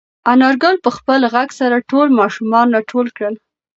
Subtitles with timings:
[0.31, 3.35] انارګل په خپل غږ سره ټول ماشومان راټول کړل.